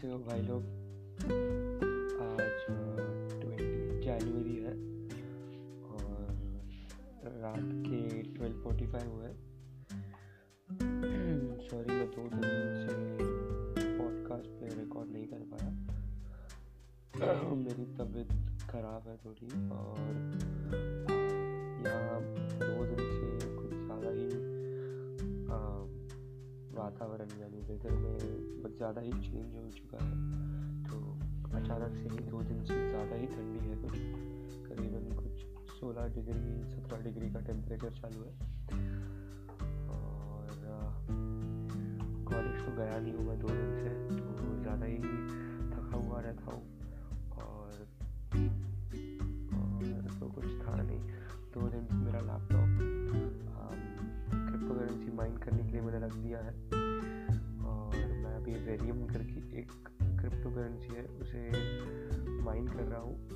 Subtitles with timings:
[0.00, 0.62] कैसे हो भाई लोग।
[2.24, 2.60] आज
[3.40, 4.72] ट्वेंटी जनवरी है
[5.88, 6.06] और
[7.42, 9.34] रात के ट्वेल्व फोर्टी फाइव हुआ है।
[11.66, 12.46] सॉरी मैं दो दिन
[12.80, 12.94] से
[13.98, 15.70] पॉडकास्ट पे रिकॉर्ड नहीं कर पाया।
[17.64, 18.32] मेरी तबीयत
[18.70, 20.00] ख़राब है थोड़ी और
[21.86, 22.20] यहाँ
[22.58, 24.28] दो दिन से कुछ ज़्यादा ही
[26.72, 28.29] वातावरण यानी वेदर में
[28.80, 30.14] ज़्यादा ही चेंज हो चुका है।
[30.84, 30.98] तो
[31.56, 33.96] अचानक से ही दो दिन से ज़्यादा ही ठंडी है कुछ।
[34.68, 35.34] करीबन कुछ
[35.72, 38.32] सोलह डिग्री, सत्रह डिग्री का टेम्परेचर चालू है।
[39.90, 40.46] और
[42.30, 44.98] कॉलेज तो गया नहीं हूँ मैं दो दिन से तो ज़्यादा ही
[45.72, 46.62] थका हुआ रहता हूँ।
[47.38, 47.68] और
[49.56, 51.00] और तो कुछ था नहीं।
[51.54, 52.70] दो दिन मेरा लैपटॉप
[54.48, 56.52] क्रिप्टो करेंसी करने के लिए मैंने रख दिया है।
[58.54, 59.70] वेरियम करके एक
[60.20, 61.50] क्रिप्टो करेंसी है, उसे
[62.42, 63.28] माइन कर रहा हूँ।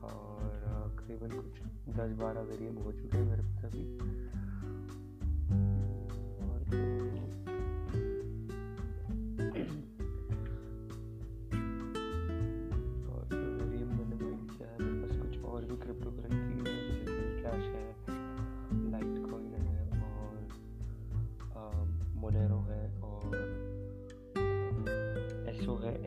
[0.00, 0.50] और
[0.98, 1.62] करीबन कुछ
[1.96, 3.98] दस बारह वेरियम हो चुके हैं मेरे पास अभी।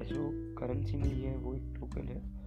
[0.04, 2.44] है एसओ करेंसी नहीं है, वो एक टोकन है।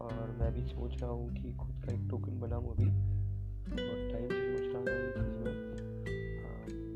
[0.00, 4.28] और मैं भी सोच रहा हूँ कि खुद का एक टोकन बनाऊँ अभी। बहुत टाइम
[4.28, 5.54] से सोच रहा था ये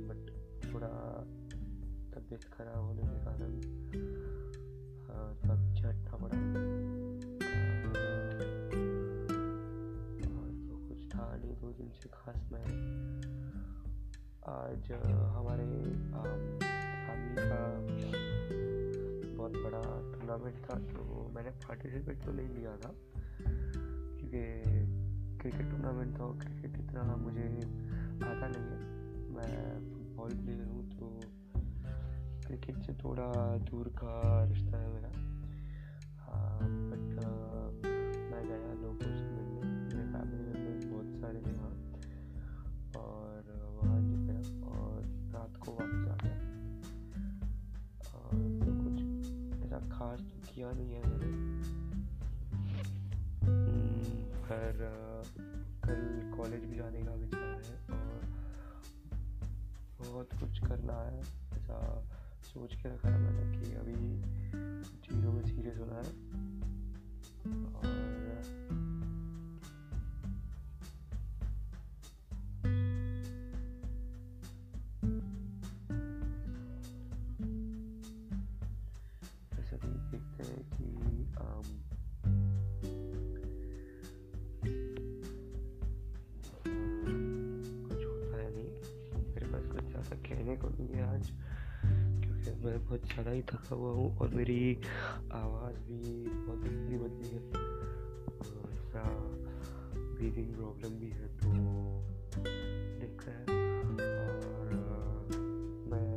[0.08, 0.30] बट
[0.64, 0.88] थोड़ा
[2.14, 3.60] तबीयत खराब होने के कारण
[5.12, 6.38] थोड़ा पीछे हटना पड़ा।
[10.30, 11.16] और तो कुछ
[11.60, 12.64] दो दिन से खास मैं
[14.48, 14.92] आज,
[15.36, 15.66] हमारे
[19.52, 19.82] बड़ा
[20.12, 22.94] टूर्नामेंट था तो मैंने पार्टिसिपेट तो नहीं लिया था
[24.18, 24.42] क्योंकि
[25.38, 27.46] क्रिकेट टूर्नामेंट था क्रिकेट इतना मुझे
[28.22, 28.78] आता नहीं है।
[29.28, 29.56] मैं
[29.92, 31.20] फुटबॉल प्लेयर हूँ तो
[32.46, 35.10] क्रिकेट से थोड़ा दूर का रिश्ता है मेरा।
[50.12, 51.30] कुछ तो किया नहीं है मैंने।
[54.42, 54.72] पर
[55.84, 56.00] कल
[56.36, 58.20] कॉलेज भी जाने का विचार है और
[60.00, 61.20] बहुत कुछ करना है,
[61.52, 62.04] ऐसा
[62.42, 63.94] सोच के रखा है मैंने कि अभी
[65.00, 66.31] चीज़ों में सीरियस होना है।
[90.52, 91.28] कहने को नहीं है आज,
[92.22, 94.78] क्योंकि मैं बहुत ज़्यादा ही थका हुआ हूँ और मेरी
[95.32, 95.98] आवाज़ भी
[96.28, 97.40] बहुत बदली बदली है।
[98.42, 99.04] थोड़ा
[100.16, 101.50] ब्रीदिंग प्रॉब्लम भी है तो
[103.00, 103.54] दिक्कत है।
[104.22, 104.66] और
[105.90, 106.14] मैं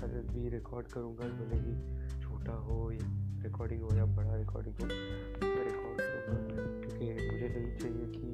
[0.00, 1.74] कल भी रिकॉर्ड करूँगा, भले ही
[2.20, 3.08] छोटा हो या
[3.44, 6.36] रिकॉर्डिंग हो या बड़ा रिकॉर्डिंग हो, मैं रिकॉर्ड करूँगा।
[6.80, 8.28] क्योंकि मुझे नहीं चाहिए कि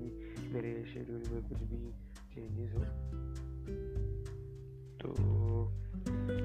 [0.52, 1.80] मेरे शेड्यूल में कुछ भी
[2.34, 2.84] चेंजेस हो।
[5.00, 5.12] तो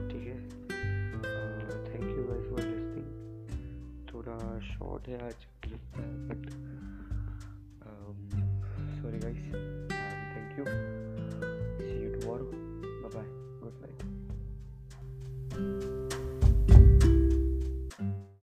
[0.09, 0.37] ठीक है।
[1.85, 3.09] Thank you guys for listening
[4.13, 6.49] थोड़ा शॉर्ट है आज बट
[9.01, 9.39] सॉरी गाइस